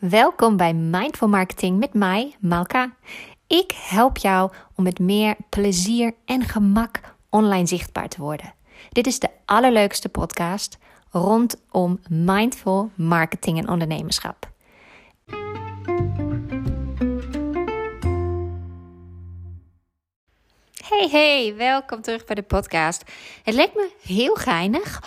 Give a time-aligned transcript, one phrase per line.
[0.00, 2.94] Welkom bij Mindful Marketing met mij, Malka.
[3.46, 8.54] Ik help jou om met meer plezier en gemak online zichtbaar te worden.
[8.88, 10.78] Dit is de allerleukste podcast
[11.10, 14.50] rondom mindful marketing en ondernemerschap.
[20.84, 23.04] Hey, hey, welkom terug bij de podcast.
[23.42, 25.02] Het lijkt me heel geinig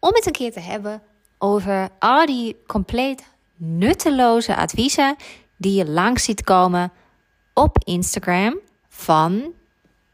[0.00, 1.02] om het een keer te hebben
[1.38, 3.30] over al die compleet
[3.64, 5.16] nutteloze adviezen
[5.56, 6.92] die je langs ziet komen
[7.54, 8.58] op Instagram
[8.88, 9.52] van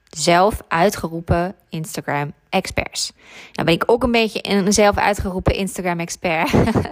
[0.08, 3.12] zelf uitgeroepen Instagram experts.
[3.52, 6.50] Nou ben ik ook een beetje een zelf uitgeroepen Instagram expert.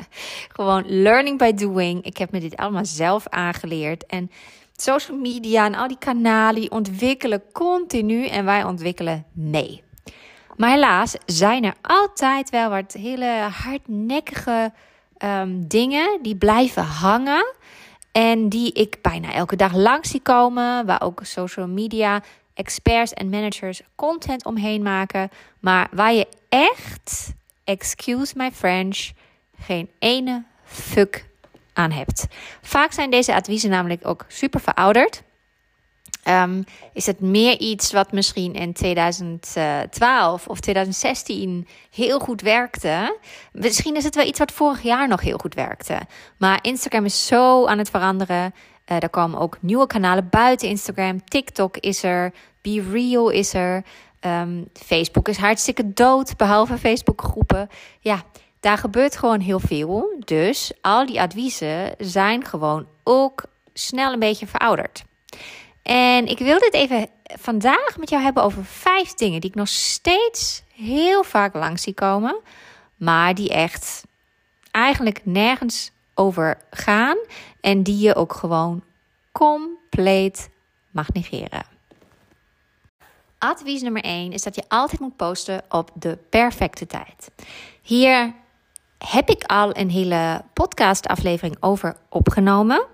[0.57, 2.05] Gewoon learning by doing.
[2.05, 4.31] Ik heb me dit allemaal zelf aangeleerd en
[4.77, 9.85] social media en al die kanalen ontwikkelen continu en wij ontwikkelen mee.
[10.57, 14.73] Maar helaas zijn er altijd wel wat hele hardnekkige
[15.19, 17.55] um, dingen die blijven hangen.
[18.13, 20.87] En die ik bijna elke dag langs zie komen.
[20.87, 22.23] Waar ook social media
[22.55, 25.31] experts en managers content omheen maken.
[25.61, 27.33] Maar waar je echt,
[27.65, 29.11] excuse my French,
[29.61, 31.27] geen ene fuck
[31.73, 32.27] aan hebt.
[32.63, 35.23] Vaak zijn deze adviezen namelijk ook super verouderd.
[36.29, 43.19] Um, is het meer iets wat misschien in 2012 of 2016 heel goed werkte?
[43.53, 45.99] Misschien is het wel iets wat vorig jaar nog heel goed werkte.
[46.37, 48.55] Maar Instagram is zo aan het veranderen.
[48.87, 51.25] Uh, er komen ook nieuwe kanalen buiten Instagram.
[51.25, 52.33] TikTok is er.
[52.63, 53.85] Be Real is er.
[54.21, 57.69] Um, Facebook is hartstikke dood, behalve Facebook groepen.
[58.01, 58.23] Ja,
[58.61, 60.17] daar gebeurt gewoon heel veel.
[60.25, 65.05] Dus al die adviezen zijn gewoon ook snel een beetje verouderd.
[65.87, 69.69] En ik wil dit even vandaag met jou hebben over vijf dingen die ik nog
[69.69, 72.37] steeds heel vaak langs zie komen,
[72.97, 74.05] maar die echt
[74.71, 77.17] eigenlijk nergens over gaan
[77.61, 78.83] en die je ook gewoon
[79.33, 80.49] compleet
[80.91, 81.65] mag negeren.
[83.39, 87.31] Advies nummer 1 is dat je altijd moet posten op de perfecte tijd.
[87.83, 88.35] Hier
[88.99, 92.85] heb ik al een hele podcastaflevering over opgenomen.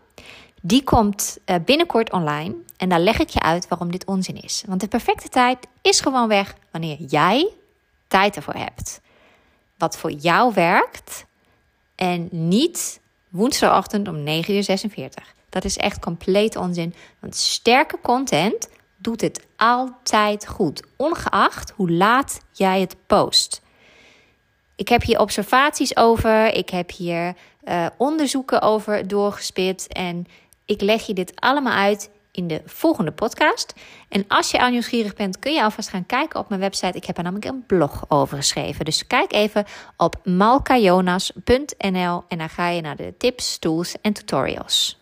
[0.62, 4.62] Die komt uh, binnenkort online en daar leg ik je uit waarom dit onzin is.
[4.66, 7.48] Want de perfecte tijd is gewoon weg wanneer jij
[8.08, 9.00] tijd ervoor hebt.
[9.78, 11.24] Wat voor jou werkt
[11.94, 15.34] en niet woensdagochtend om 9 uur 46.
[15.48, 16.94] Dat is echt compleet onzin.
[17.18, 23.62] Want sterke content doet het altijd goed, ongeacht hoe laat jij het post.
[24.76, 27.34] Ik heb hier observaties over, ik heb hier
[27.64, 30.26] uh, onderzoeken over doorgespit en
[30.64, 33.74] ik leg je dit allemaal uit in de volgende podcast.
[34.08, 36.96] En als je al nieuwsgierig bent, kun je alvast gaan kijken op mijn website.
[36.96, 38.84] Ik heb er namelijk een blog over geschreven.
[38.84, 39.64] Dus kijk even
[39.96, 45.00] op malkajonas.nl en dan ga je naar de tips, tools en tutorials.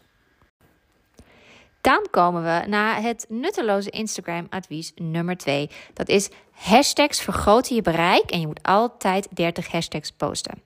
[1.80, 5.70] Dan komen we naar het nutteloze Instagram-advies nummer 2.
[5.94, 10.62] Dat is hashtags vergroten je bereik en je moet altijd 30 hashtags posten.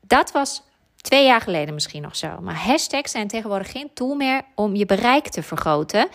[0.00, 0.62] Dat was
[1.04, 2.40] Twee jaar geleden misschien nog zo.
[2.40, 6.08] Maar hashtags zijn tegenwoordig geen tool meer om je bereik te vergroten.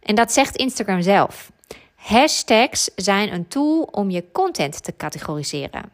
[0.00, 1.50] En dat zegt Instagram zelf.
[1.94, 5.90] Hashtags zijn een tool om je content te categoriseren.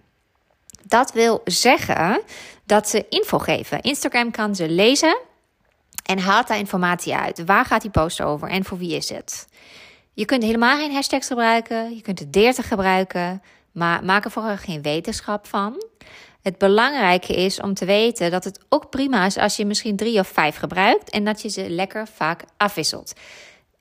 [0.86, 2.22] Dat wil zeggen
[2.64, 3.80] dat ze info geven.
[3.80, 5.18] Instagram kan ze lezen
[6.04, 7.44] en haalt daar informatie uit.
[7.44, 9.48] Waar gaat die post over en voor wie is het?
[10.12, 11.94] Je kunt helemaal geen hashtags gebruiken.
[11.94, 13.42] Je kunt er 30 gebruiken.
[13.72, 15.82] Maar maak er vooral geen wetenschap van.
[16.42, 20.18] Het belangrijke is om te weten dat het ook prima is als je misschien drie
[20.18, 23.12] of vijf gebruikt en dat je ze lekker vaak afwisselt.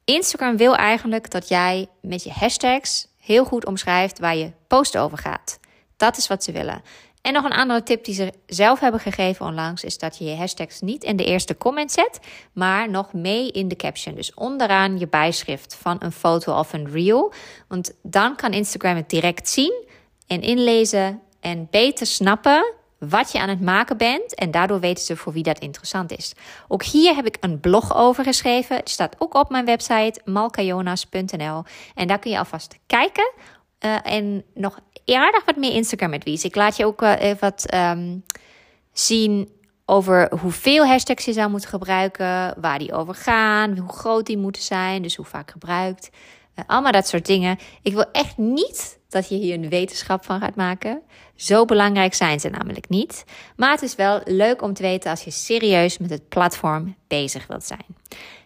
[0.06, 5.18] Instagram wil eigenlijk dat jij met je hashtags heel goed omschrijft waar je post over
[5.18, 5.60] gaat.
[5.98, 6.82] Dat is wat ze willen.
[7.22, 10.36] En nog een andere tip die ze zelf hebben gegeven onlangs is dat je je
[10.36, 12.20] hashtags niet in de eerste comment zet,
[12.54, 14.16] maar nog mee in de caption.
[14.16, 17.34] Dus onderaan je bijschrift van een foto of een reel.
[17.68, 19.86] Want dan kan Instagram het direct zien
[20.28, 22.74] en inlezen en beter snappen
[23.09, 24.35] wat je aan het maken bent.
[24.35, 26.34] En daardoor weten ze voor wie dat interessant is.
[26.68, 28.75] Ook hier heb ik een blog over geschreven.
[28.75, 31.63] Het staat ook op mijn website malkajonas.nl.
[31.95, 33.31] En daar kun je alvast kijken.
[33.86, 36.44] Uh, en nog aardig wat meer Instagram-advies.
[36.44, 38.24] Ik laat je ook uh, wat um,
[38.94, 39.50] zien
[39.86, 44.62] over hoeveel hashtags je zou moeten gebruiken, waar die over gaan, hoe groot die moeten
[44.62, 46.10] zijn, dus hoe vaak gebruikt.
[46.56, 47.57] Uh, allemaal dat soort dingen.
[47.81, 51.02] Ik wil echt niet dat je hier een wetenschap van gaat maken.
[51.36, 53.24] Zo belangrijk zijn ze namelijk niet.
[53.56, 57.48] Maar het is wel leuk om te weten als je serieus met het platform bezig
[57.48, 57.86] wilt zijn.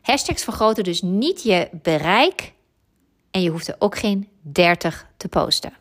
[0.02, 2.54] Hashtags vergroten dus niet je bereik
[3.32, 5.74] en je hoeft er ook geen 30 te posten.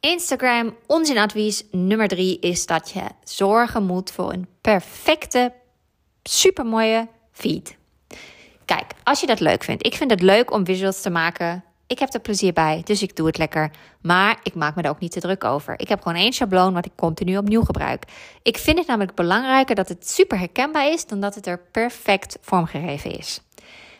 [0.00, 5.52] Instagram onzinadvies nummer 3 is dat je zorgen moet voor een perfecte
[6.22, 7.76] super mooie feed.
[8.64, 9.86] Kijk, als je dat leuk vindt.
[9.86, 11.64] Ik vind het leuk om visuals te maken.
[11.88, 13.70] Ik heb er plezier bij, dus ik doe het lekker.
[14.02, 15.80] Maar ik maak me er ook niet te druk over.
[15.80, 18.04] Ik heb gewoon één schabloon wat ik continu opnieuw gebruik.
[18.42, 22.38] Ik vind het namelijk belangrijker dat het super herkenbaar is dan dat het er perfect
[22.40, 23.40] vormgegeven is.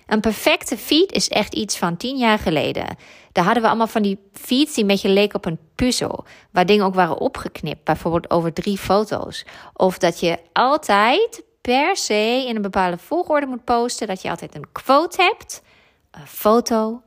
[0.06, 2.96] Een perfecte feed is echt iets van tien jaar geleden.
[3.32, 6.24] Daar hadden we allemaal van die feeds die een beetje leken op een puzzel.
[6.50, 9.44] Waar dingen ook waren opgeknipt, bijvoorbeeld over drie foto's.
[9.72, 14.06] Of dat je altijd per se in een bepaalde volgorde moet posten.
[14.06, 15.62] Dat je altijd een quote hebt,
[16.10, 17.02] een foto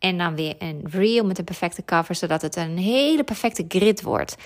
[0.00, 4.02] en dan weer een reel met een perfecte cover, zodat het een hele perfecte grid
[4.02, 4.36] wordt.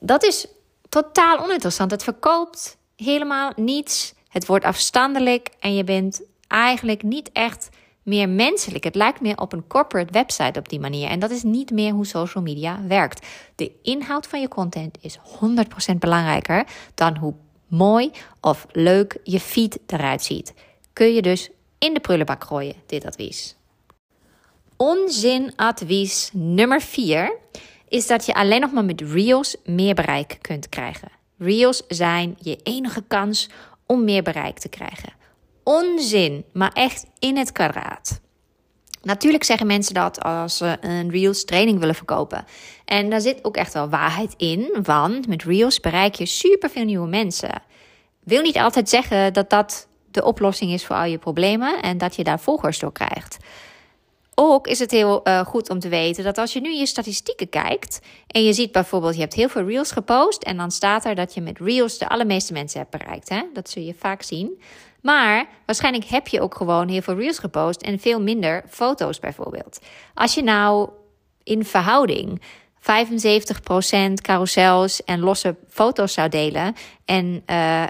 [0.00, 0.46] Dat is
[0.88, 1.90] totaal oninteressant.
[1.90, 4.14] Het verkoopt helemaal niets.
[4.28, 7.68] Het wordt afstandelijk en je bent eigenlijk niet echt
[8.02, 8.84] meer menselijk.
[8.84, 11.08] Het lijkt meer op een corporate website op die manier.
[11.08, 13.26] En dat is niet meer hoe social media werkt.
[13.54, 15.18] De inhoud van je content is
[15.92, 17.34] 100% belangrijker dan hoe
[17.66, 18.10] mooi
[18.40, 20.54] of leuk je feed eruit ziet.
[20.92, 23.56] Kun je dus in de prullenbak gooien, dit advies.
[24.76, 27.36] Onzinadvies nummer 4
[27.88, 31.08] is dat je alleen nog maar met Reels meer bereik kunt krijgen.
[31.38, 33.48] Reels zijn je enige kans
[33.86, 35.12] om meer bereik te krijgen.
[35.64, 38.20] Onzin, maar echt in het kwadraat.
[39.02, 42.44] Natuurlijk zeggen mensen dat als ze een Reels training willen verkopen.
[42.84, 47.08] En daar zit ook echt wel waarheid in, want met Reels bereik je superveel nieuwe
[47.08, 47.62] mensen.
[48.20, 52.16] Wil niet altijd zeggen dat dat de oplossing is voor al je problemen en dat
[52.16, 53.36] je daar volgers door krijgt.
[54.34, 57.48] Ook is het heel uh, goed om te weten dat als je nu je statistieken
[57.48, 61.14] kijkt en je ziet bijvoorbeeld je hebt heel veel reels gepost en dan staat er
[61.14, 63.28] dat je met reels de allermeeste mensen hebt bereikt.
[63.28, 63.42] Hè?
[63.52, 64.60] Dat zul je vaak zien.
[65.02, 69.78] Maar waarschijnlijk heb je ook gewoon heel veel reels gepost en veel minder foto's bijvoorbeeld.
[70.14, 70.88] Als je nou
[71.42, 72.42] in verhouding
[72.80, 72.84] 75%
[74.14, 77.84] carousels en losse foto's zou delen en uh,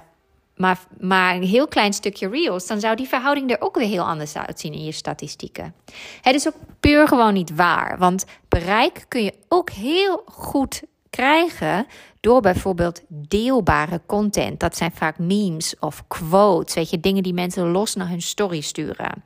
[0.56, 4.05] maar, maar een heel klein stukje reels, dan zou die verhouding er ook weer heel
[4.05, 5.75] anders uitzien in je statistieken.
[6.21, 11.87] Het is ook puur gewoon niet waar, want bereik kun je ook heel goed krijgen
[12.21, 14.61] door bijvoorbeeld deelbare content.
[14.61, 18.61] Dat zijn vaak memes of quotes, weet je, dingen die mensen los naar hun story
[18.61, 19.25] sturen.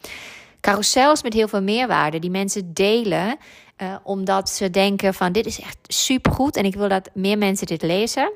[0.61, 3.37] Carousels met heel veel meerwaarde die mensen delen
[3.83, 7.67] uh, omdat ze denken van dit is echt supergoed en ik wil dat meer mensen
[7.67, 8.33] dit lezen.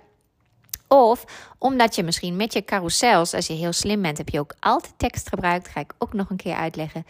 [0.92, 1.24] Of
[1.58, 4.92] omdat je misschien met je carousels, als je heel slim bent, heb je ook altijd
[4.96, 5.68] tekst gebruikt.
[5.68, 7.06] Ga ik ook nog een keer uitleggen.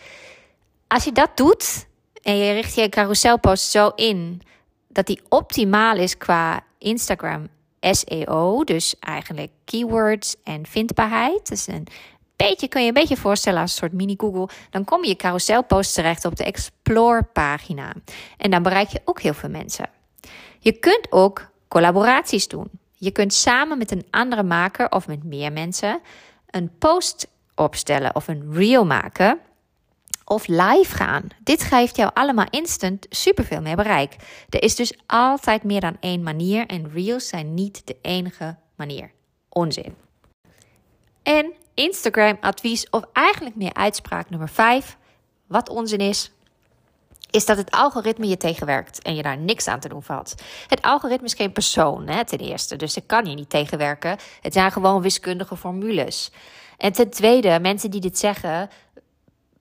[0.86, 1.86] Als je dat doet
[2.22, 4.42] en je richt je carouselpost zo in
[4.88, 7.48] dat die optimaal is qua Instagram
[7.80, 11.48] SEO, dus eigenlijk keywords en vindbaarheid.
[11.48, 11.86] Dus een
[12.36, 14.48] beetje kun je een beetje voorstellen als een soort mini Google.
[14.70, 17.94] Dan kom je carouselpost terecht op de Explore pagina
[18.36, 19.90] en dan bereik je ook heel veel mensen.
[20.58, 22.80] Je kunt ook collaboraties doen.
[23.02, 26.00] Je kunt samen met een andere maker of met meer mensen
[26.50, 29.38] een post opstellen of een reel maken
[30.24, 31.28] of live gaan.
[31.44, 34.16] Dit geeft jou allemaal instant superveel meer bereik.
[34.48, 39.10] Er is dus altijd meer dan één manier en reels zijn niet de enige manier.
[39.48, 39.94] Onzin.
[41.22, 44.96] En Instagram advies of eigenlijk meer uitspraak nummer 5.
[45.46, 46.32] Wat onzin is,
[47.30, 50.34] is dat het algoritme je tegenwerkt en je daar niks aan te doen valt.
[50.66, 54.16] Het algoritme is geen persoon, hè, ten eerste, dus ik kan je niet tegenwerken.
[54.40, 56.32] Het zijn gewoon wiskundige formules.
[56.78, 58.70] En ten tweede, mensen die dit zeggen,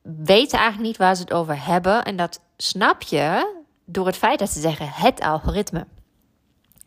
[0.02, 2.04] weten eigenlijk niet waar ze het over hebben.
[2.04, 3.54] En dat snap je
[3.86, 5.88] door het feit dat ze zeggen het algoritme.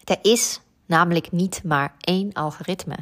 [0.04, 2.96] Er is namelijk niet maar één algoritme.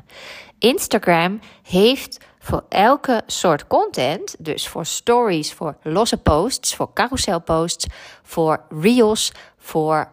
[0.58, 7.86] Instagram heeft voor elke soort content, dus voor stories, voor losse posts, voor carouselposts,
[8.22, 10.10] voor reels, voor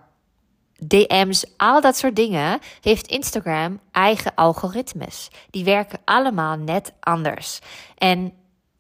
[0.88, 5.30] DM's, al dat soort dingen, heeft Instagram eigen algoritmes.
[5.50, 7.60] Die werken allemaal net anders.
[7.98, 8.34] En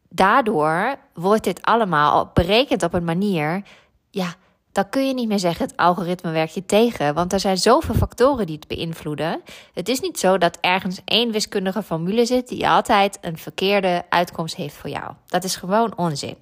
[0.09, 3.61] daardoor wordt dit allemaal berekend op een manier,
[4.09, 4.35] ja,
[4.79, 7.13] dan kun je niet meer zeggen het algoritme werkt je tegen.
[7.13, 9.41] Want er zijn zoveel factoren die het beïnvloeden.
[9.73, 14.55] Het is niet zo dat ergens één wiskundige formule zit die altijd een verkeerde uitkomst
[14.55, 15.13] heeft voor jou.
[15.27, 16.35] Dat is gewoon onzin.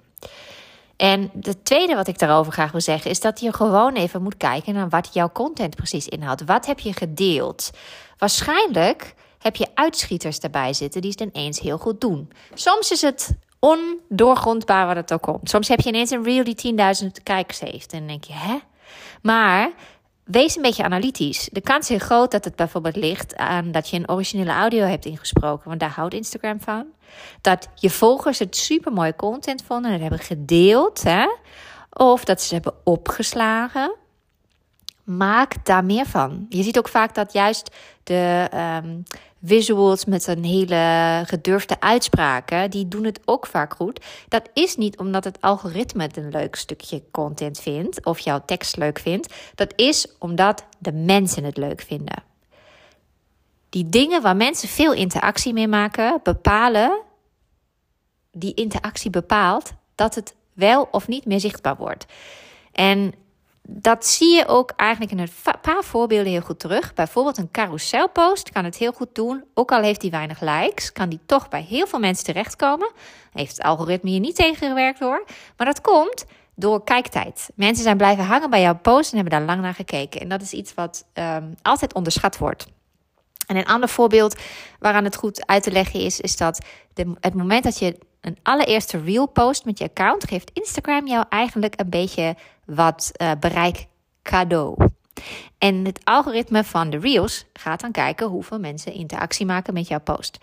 [0.96, 4.36] En het tweede wat ik daarover graag wil zeggen is dat je gewoon even moet
[4.36, 6.44] kijken naar wat jouw content precies inhoudt.
[6.44, 7.70] Wat heb je gedeeld?
[8.18, 12.32] Waarschijnlijk heb je uitschieters erbij zitten die het ineens heel goed doen.
[12.54, 15.50] Soms is het ondoorgrondbaar wat het ook komt.
[15.50, 17.92] Soms heb je ineens een reel die 10.000 kijkers heeft.
[17.92, 18.58] En dan denk je, hè?
[19.22, 19.70] Maar
[20.24, 21.48] wees een beetje analytisch.
[21.52, 25.04] De kans is groot dat het bijvoorbeeld ligt aan dat je een originele audio hebt
[25.04, 25.68] ingesproken.
[25.68, 26.86] Want daar houdt Instagram van.
[27.40, 31.02] Dat je volgers het super mooie content vonden en het hebben gedeeld.
[31.02, 31.26] Hè?
[31.90, 33.94] Of dat ze hebben opgeslagen.
[35.08, 36.46] Maak daar meer van.
[36.48, 37.70] Je ziet ook vaak dat juist
[38.02, 38.48] de
[38.84, 39.02] um,
[39.42, 44.04] visuals met een hele gedurfde uitspraken, die doen het ook vaak goed.
[44.28, 48.76] Dat is niet omdat het algoritme het een leuk stukje content vindt of jouw tekst
[48.76, 49.34] leuk vindt.
[49.54, 52.22] Dat is omdat de mensen het leuk vinden.
[53.68, 57.02] Die dingen waar mensen veel interactie mee maken, bepalen,
[58.32, 62.06] die interactie bepaalt dat het wel of niet meer zichtbaar wordt.
[62.72, 63.14] En
[63.70, 65.28] dat zie je ook eigenlijk in een
[65.60, 66.94] paar voorbeelden heel goed terug.
[66.94, 69.44] Bijvoorbeeld een carouselpost kan het heel goed doen.
[69.54, 72.90] Ook al heeft hij weinig likes, kan die toch bij heel veel mensen terechtkomen.
[73.32, 75.24] Heeft het algoritme hier niet tegengewerkt hoor.
[75.56, 77.50] Maar dat komt door kijktijd.
[77.54, 80.20] Mensen zijn blijven hangen bij jouw post en hebben daar lang naar gekeken.
[80.20, 82.66] En dat is iets wat um, altijd onderschat wordt.
[83.46, 84.40] En een ander voorbeeld
[84.78, 88.38] waaraan het goed uit te leggen is, is dat de, het moment dat je een
[88.42, 92.36] allereerste reel post met je account, geeft Instagram jou eigenlijk een beetje
[92.68, 93.86] wat uh, bereik
[94.22, 94.88] cadeau.
[95.58, 100.00] En het algoritme van de reels gaat dan kijken hoeveel mensen interactie maken met jouw
[100.00, 100.38] post.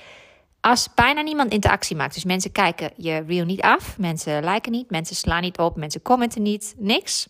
[0.62, 4.90] Als bijna niemand interactie maakt, dus mensen kijken je reel niet af, mensen liken niet,
[4.90, 7.28] mensen slaan niet op, mensen commenten niet, niks.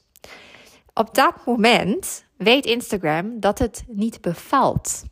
[0.94, 5.04] Op dat moment weet Instagram dat het niet bevalt.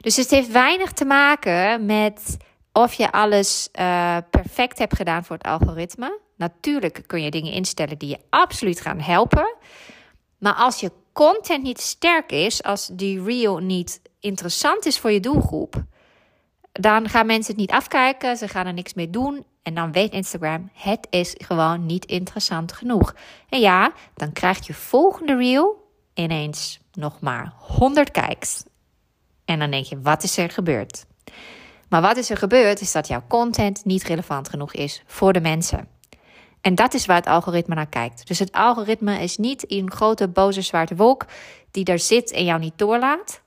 [0.00, 2.36] Dus het heeft weinig te maken met
[2.72, 6.20] of je alles uh, perfect hebt gedaan voor het algoritme.
[6.38, 9.56] Natuurlijk kun je dingen instellen die je absoluut gaan helpen.
[10.38, 15.20] Maar als je content niet sterk is, als die reel niet interessant is voor je
[15.20, 15.84] doelgroep,
[16.72, 19.44] dan gaan mensen het niet afkijken, ze gaan er niks mee doen.
[19.62, 23.14] En dan weet Instagram, het is gewoon niet interessant genoeg.
[23.48, 28.64] En ja, dan krijgt je volgende reel ineens nog maar 100 kijks.
[29.44, 31.06] En dan denk je, wat is er gebeurd?
[31.88, 35.40] Maar wat is er gebeurd, is dat jouw content niet relevant genoeg is voor de
[35.40, 35.97] mensen.
[36.60, 38.26] En dat is waar het algoritme naar kijkt.
[38.26, 41.26] Dus het algoritme is niet een grote boze zwarte wolk
[41.70, 43.40] die daar zit en jou niet doorlaat.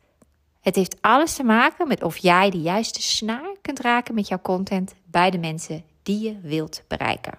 [0.62, 4.42] Het heeft alles te maken met of jij de juiste snaar kunt raken met jouw
[4.42, 7.38] content bij de mensen die je wilt bereiken.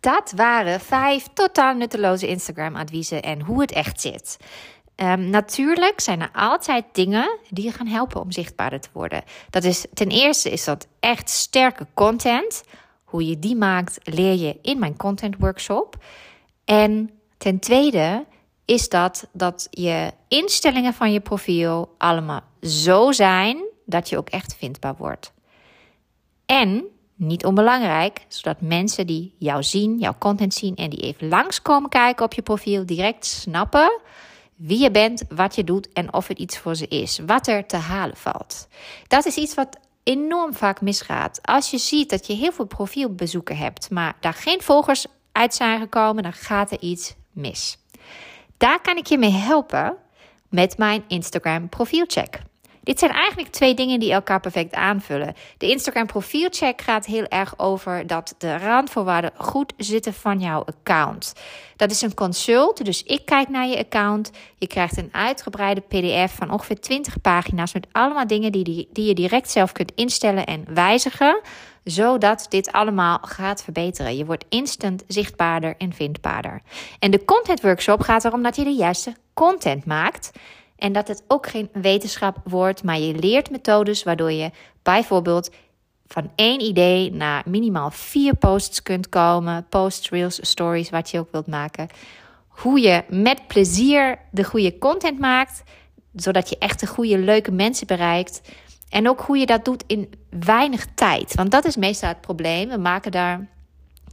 [0.00, 4.36] Dat waren vijf totaal nutteloze Instagram-adviezen en hoe het echt zit.
[4.96, 9.22] Um, natuurlijk zijn er altijd dingen die je gaan helpen om zichtbaarder te worden.
[9.50, 12.62] Dat is ten eerste is dat echt sterke content.
[13.04, 15.96] Hoe je die maakt, leer je in mijn content workshop.
[16.64, 18.26] En ten tweede
[18.64, 24.56] is dat dat je instellingen van je profiel allemaal zo zijn dat je ook echt
[24.56, 25.32] vindbaar wordt.
[26.46, 26.84] En
[27.14, 32.24] niet onbelangrijk, zodat mensen die jou zien, jouw content zien en die even langskomen kijken
[32.24, 34.00] op je profiel, direct snappen
[34.56, 37.18] wie je bent, wat je doet en of het iets voor ze is.
[37.26, 38.68] Wat er te halen valt.
[39.06, 41.38] Dat is iets wat enorm vaak misgaat.
[41.42, 45.80] Als je ziet dat je heel veel profielbezoeken hebt, maar daar geen volgers uit zijn
[45.80, 47.78] gekomen, dan gaat er iets mis.
[48.56, 49.96] Daar kan ik je mee helpen
[50.48, 52.40] met mijn Instagram profielcheck.
[52.84, 55.34] Dit zijn eigenlijk twee dingen die elkaar perfect aanvullen.
[55.58, 61.32] De Instagram profielcheck gaat heel erg over dat de randvoorwaarden goed zitten van jouw account.
[61.76, 64.30] Dat is een consult, dus ik kijk naar je account.
[64.58, 69.14] Je krijgt een uitgebreide PDF van ongeveer 20 pagina's met allemaal dingen die, die je
[69.14, 71.40] direct zelf kunt instellen en wijzigen
[71.84, 74.16] zodat dit allemaal gaat verbeteren.
[74.16, 76.60] Je wordt instant zichtbaarder en vindbaarder.
[76.98, 80.30] En de content workshop gaat erom dat je de juiste content maakt.
[80.84, 84.50] En dat het ook geen wetenschap wordt, maar je leert methodes waardoor je
[84.82, 85.50] bijvoorbeeld
[86.06, 89.66] van één idee naar minimaal vier posts kunt komen.
[89.68, 91.88] Posts, reels, stories, wat je ook wilt maken.
[92.48, 95.62] Hoe je met plezier de goede content maakt,
[96.14, 98.40] zodat je echt de goede, leuke mensen bereikt.
[98.88, 101.34] En ook hoe je dat doet in weinig tijd.
[101.34, 102.68] Want dat is meestal het probleem.
[102.68, 103.48] We maken daar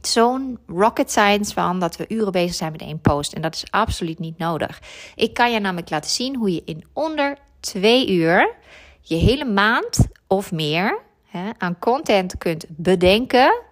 [0.06, 3.32] zo'n rocket science van dat we uren bezig zijn met één post.
[3.32, 4.80] En dat is absoluut niet nodig.
[5.14, 8.54] Ik kan je namelijk laten zien hoe je in onder twee uur
[9.00, 13.62] je hele maand of meer hè, aan content kunt bedenken,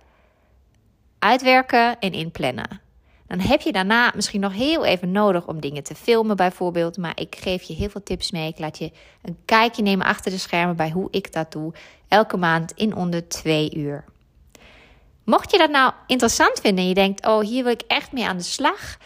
[1.18, 2.80] uitwerken en inplannen.
[3.26, 6.96] Dan heb je daarna misschien nog heel even nodig om dingen te filmen, bijvoorbeeld.
[6.96, 8.48] Maar ik geef je heel veel tips mee.
[8.48, 11.72] Ik laat je een kijkje nemen achter de schermen bij hoe ik dat doe.
[12.08, 14.04] Elke maand in onder twee uur.
[15.24, 18.26] Mocht je dat nou interessant vinden en je denkt, oh, hier wil ik echt mee
[18.26, 18.96] aan de slag.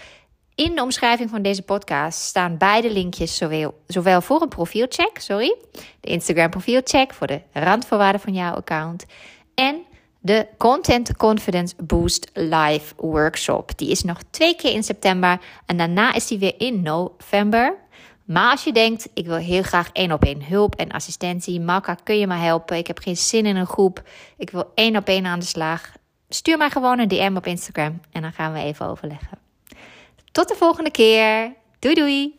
[0.55, 5.57] In de omschrijving van deze podcast staan beide linkjes, zowel, zowel voor een profielcheck, sorry,
[6.01, 9.05] de Instagram profielcheck voor de randvoorwaarden van jouw account
[9.55, 9.83] en
[10.21, 13.79] de Content Confidence Boost Live Workshop.
[13.79, 17.75] Die is nog twee keer in september en daarna is die weer in november.
[18.25, 21.95] Maar als je denkt, ik wil heel graag één op één hulp en assistentie, Malka,
[21.95, 22.77] kun je me helpen?
[22.77, 24.03] Ik heb geen zin in een groep.
[24.37, 25.93] Ik wil één op één aan de slag.
[26.35, 29.39] Stuur mij gewoon een DM op Instagram en dan gaan we even overleggen.
[30.33, 31.53] Tot de volgende keer.
[31.79, 32.39] Doei doei!